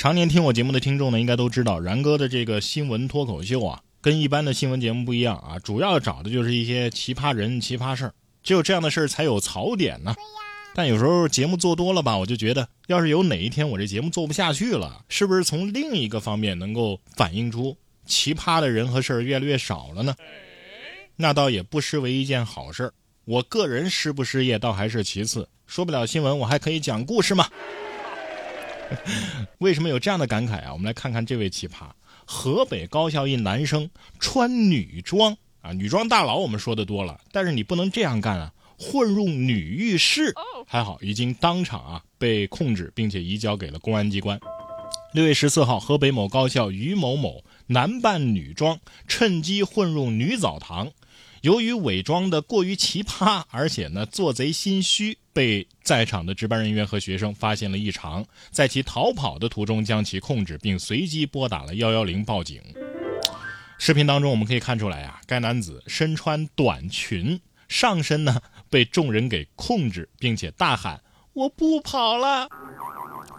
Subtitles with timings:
[0.00, 10.16] 常年听我节目的听众呢，应该都知道，然哥的这个新闻脱口秀啊，跟一般的新闻节目不一样啊，主要找的就是一些奇葩人、奇葩事儿，只有这样的事儿才有槽点呢。
[10.74, 17.76] 但有时候节目做多了吧，我就觉得，要是有哪一天我这节目做不下去了，是不是从另一个方面能够反映出
[18.06, 20.14] 奇葩的人和事儿越来越少了呢？
[21.14, 22.94] 那倒也不失为一件好事儿。
[23.26, 27.46] 我个人失不失业倒还是其次，说不了新闻，我还可以讲故事嘛。
[29.58, 30.72] 为什么有这样的感慨啊？
[30.72, 31.90] 我们来看看这位奇葩：
[32.24, 40.34] 河北高校一男生穿女装啊，女装大佬我们说的多了，但是你不能这样干啊，混入女浴室。
[40.66, 44.38] 还好已经当场啊被控制，并且移交给了公安机关。
[45.12, 48.78] 六月十四号，河北某高校于某某男扮女装，
[49.08, 50.92] 趁机混入女澡堂。
[51.42, 62.60] 由于伪装的过于奇葩，而且呢做贼心虚，被在场的值班人员和学生发现了异常，在其逃跑的途中将其控制，并随机拨打了幺幺零报警。
[63.78, 71.00] 视频当中我们可以看出来啊，该男子身穿短裙，上身呢被众人给控制，并且大喊
[71.32, 72.46] ：“我不跑了。”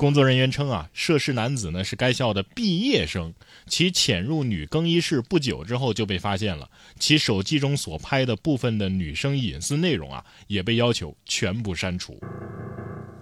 [0.02, 3.32] 工作人员称啊，涉事男子呢是该校的毕业生，
[3.68, 12.20] 其潜入女更衣室不久之后就被发现了，其手机中所拍的部分的女生隐私内容啊也被要求全部删除。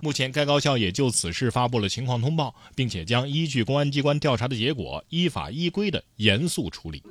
[0.02, 7.04] 目前该高校也就此事发布了情况通报，并且将依据公安机关调查的结果，依法依规的严肃处理。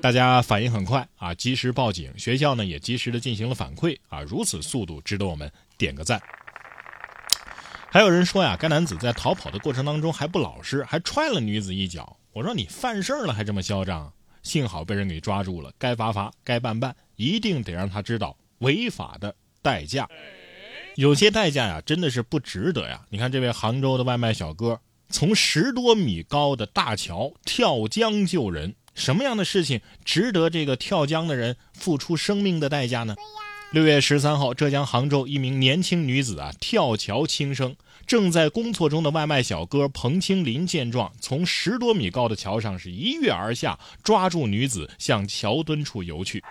[0.00, 6.22] 大家反应很快啊，及时报警，学校呢也及时的进行了反馈啊，如此速度值得我们点个赞。
[7.92, 12.16] 还有人说呀，该男子在逃跑的过程当中还不老实，还踹了女子一脚。
[12.32, 14.10] 我说你犯事儿了还这么嚣张，
[14.42, 20.08] 幸好被人给抓住了，该罚罚，该办办，一定得让他知道违法的代价。
[20.94, 23.04] 有些代价呀，真的是不值得呀。
[23.10, 33.14] 你看这位杭州的外卖小哥，从十多米高的大桥跳江救人，什么样的事情值得这个跳江的人付出生命的代价呢？
[33.72, 37.74] 六月十三号，浙江杭州一名年轻女子啊跳桥轻生，
[38.06, 46.44] 正在工作中的外卖小哥彭清林见状，从十多米高的桥上是一跃而下，抓住女子向桥墩处游去。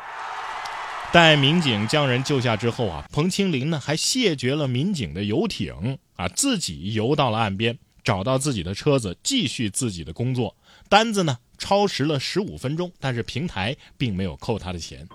[1.14, 10.56] 待民警将人救下之后啊，彭清林呢还谢绝了民警的游艇啊，自己游到了岸边，找到自己的车子，继续自己的工作。
[10.90, 15.08] 单子呢超时了十五分钟，但是平台并没有扣他的钱。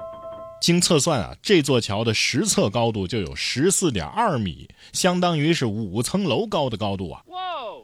[0.61, 7.23] 经测算啊，这座桥的实测高度就有十四点二米，相当于是五层楼高的高度啊！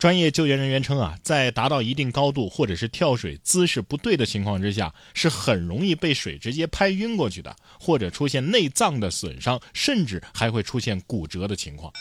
[0.00, 11.92] 专业救援人员称啊，在达到一定高度或者是跳水姿势不对的情况之下，是很容易被水直接拍晕过去的，或者出现内脏的损伤，甚至还会出现骨折的情况。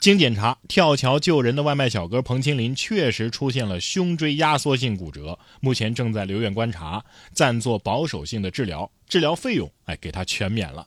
[0.00, 10.86] 经检查，跳桥救人的外卖小哥彭清林确实出现了胸椎压缩性骨折，目前正在留院观察，暂做保守性的治疗，治疗费用哎给他全免了。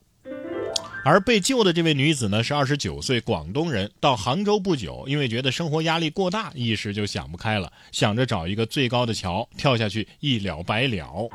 [1.03, 11.27] 而被救的这位女子呢是二十九岁广东人，到杭州不久，因为觉得生活压力过大，一时就想不开了，想着找一个最高的桥跳下去一了百了。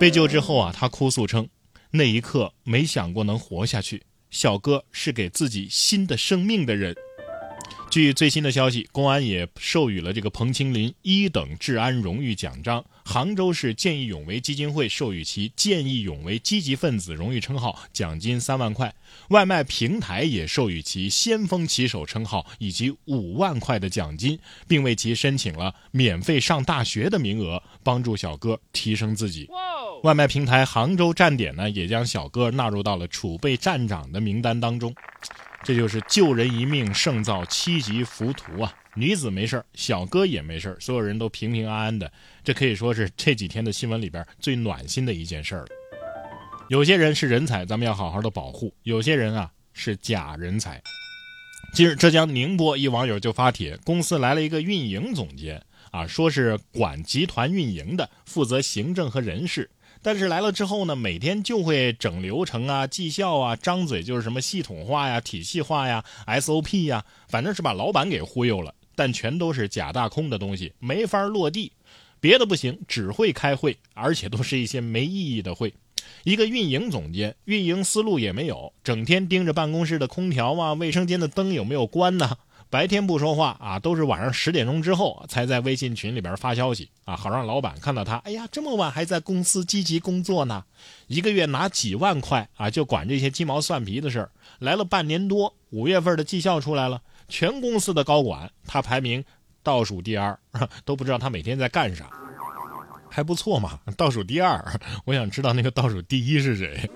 [0.00, 1.48] 被救之后啊，她哭诉称，
[1.92, 4.02] 那一刻没想过能活下去。
[4.30, 6.94] 小哥是给自己新的生命的人。
[7.90, 12.84] 据最新的消息，公安也授予了这个彭清林一等治安荣誉奖章。
[13.02, 18.94] 杭州市见义勇为基金会授予其见义勇为积极分子荣誉称号，奖金三万块。
[19.30, 29.48] 外卖平台也授予其先锋骑手称号以及五万块的奖金，并为其申请了免费上大学的名额，帮助小哥提升自己。
[30.02, 34.94] 外卖平台杭州站点呢，也将小哥纳入到了储备站长的名单当中。
[35.64, 38.72] 这就是救人一命胜造七级浮屠啊！
[38.94, 42.10] 女子没事小哥也没事所有人都平平安安的，
[42.44, 45.66] 这可以说是这几天的新闻里边最暖心的一件事了。
[46.68, 50.80] 有些人是人才，咱们要好好的保护；有些人啊是假人才。
[51.74, 55.60] 近日，浙江宁波一网友就发帖，公司来了一个运营总监
[55.90, 59.68] 啊，说是管集团运营的，负责行政和人事。
[60.02, 68.74] 但是来了之后呢，每天就会整流程啊、绩效啊，张嘴就是什么系统化呀、体系化呀、SOP 呀，反正是把老板给忽悠了。
[68.94, 71.70] 但全都是假大空的东西，没法落地。
[72.20, 75.72] 别的不行，只会开会，而且都是一些没意义的会。
[76.24, 82.38] 一个运营总监，运营思路也没有，整天盯着办公室的空调啊、卫生间的灯有没有关呢？
[82.70, 88.16] 白天不说话啊，都是晚上十点钟之后才在微信群里边发消息啊，好让老板看到他。
[88.18, 90.64] 哎呀，这么晚还在公司积极工作呢，
[91.06, 94.30] 一个月拿几万块啊，就管这些鸡毛蒜皮的事儿。
[94.58, 99.24] 来了半年多，五月份的绩效出来了，全公司的高管他排名
[99.62, 100.38] 倒数第二，
[100.84, 102.10] 都不知道他每天在干啥。
[103.10, 104.62] 还不错嘛，倒数第二。
[105.06, 106.88] 我想知道那个倒数第一是谁。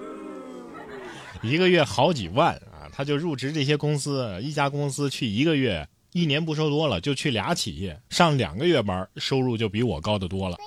[1.41, 2.61] 一个月好几万，
[2.93, 10.59] 他就入职这些公司，一家公司去一个月，一年不说多了，就去俩企业上两个月班，收入就比我高得多了。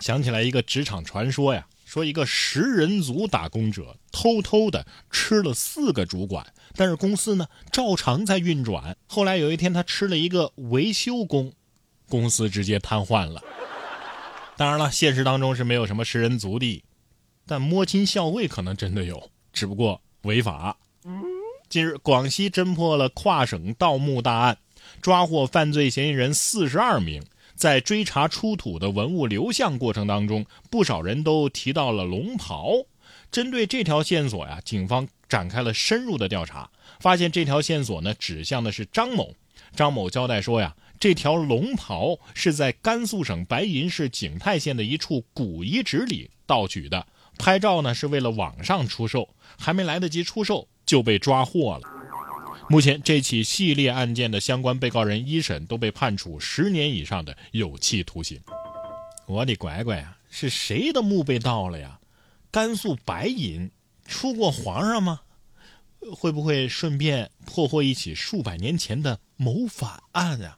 [0.00, 8.96] 想起来一个职场传说呀，说一个食人族打工者偷偷的吃了四个主管，但是公司呢照常在运转。
[9.06, 11.52] 后来有一天他吃了一个维修工，
[12.08, 13.40] 公司直接瘫痪了。
[14.56, 16.82] 当然了，现实当中是没有什么食人族的，
[17.46, 20.76] 但摸金校尉可能真的有，只不过违法。
[21.68, 24.56] 近日，广西侦破了跨省盗墓大案，
[25.02, 27.22] 抓获犯罪嫌疑人四十二名。
[27.54, 32.72] 在追查出土的文物流向过程当中，不少人都提到了龙袍。
[33.30, 36.70] 针对这条线索呀，警方展开了深入的调查，
[37.00, 39.34] 发现这条线索呢指向的是张某。
[39.76, 40.74] 张某交代说呀。
[41.00, 47.06] 这条龙袍是在甘肃省白银市景泰县的一处古遗址里盗取的，
[47.38, 51.82] 拍照呢是为了网上出售，还没来得及出售就被抓获了。
[52.70, 58.40] 目前这起系列案件的相关被告人一审都被判处十年以上的有期徒刑。
[59.26, 62.00] 我的乖乖啊，是谁的墓被盗了呀？
[62.50, 63.70] 甘肃白银
[64.06, 65.20] 出过皇上吗？
[66.14, 70.56] 会不会顺便破获一起数百年前的谋反案啊？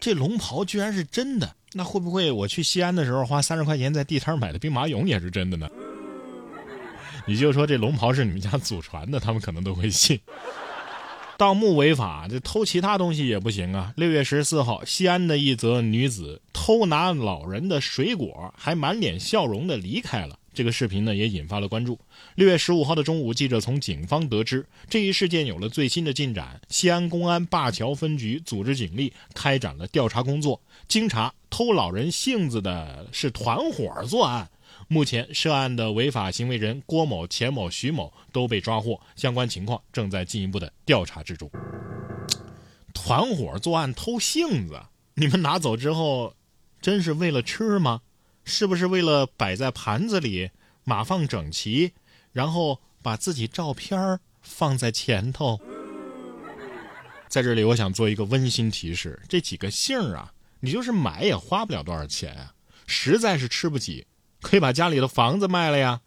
[0.00, 5.68] 这龙袍居然是真的，那会不会我去西安的时候花三十块钱在地摊买的兵马俑也是真的呢？
[7.26, 10.18] 你就说这龙袍是你们家祖传的，他们可能都会信。
[11.38, 13.92] 盗墓违法，这偷其他东西也不行啊！
[13.96, 20.38] 六月十四号，西安的一则女子偷拿老人的水果，还满脸笑容的离开了。
[20.54, 21.98] 这个视频呢也引发了关注。
[22.36, 26.60] 六月十五号的中午，记者从警方得知，这一事件有了最新的进展。
[26.68, 30.60] 西安公安灞桥分局组织警力开展了调查工作。
[30.86, 34.48] 经查，偷老人性子的是团伙作案。
[34.88, 41.50] 目前涉案的违法行为人郭某、钱某、徐某都被抓获，相关情况正在进一步的调查之中。
[42.94, 44.80] 团伙作案偷杏子，
[45.14, 46.34] 你们拿走之后，
[46.80, 48.02] 真是为了吃吗？
[48.44, 50.50] 是不是为了摆在盘子里，
[50.84, 51.92] 码放整齐，
[52.32, 55.60] 然后把自己照片放在前头？
[57.28, 62.52] 在这里，我想做一个温馨提示：这几个杏儿啊，你就是买也花不了多少钱啊，
[62.86, 64.06] 实在是吃不起，
[64.42, 66.00] 可以把家里的房子卖了呀。